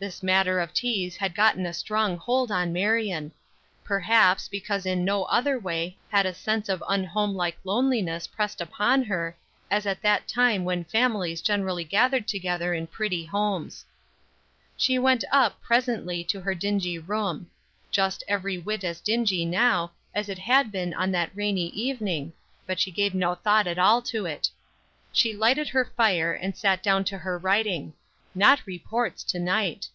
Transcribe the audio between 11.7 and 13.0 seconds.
gathered together in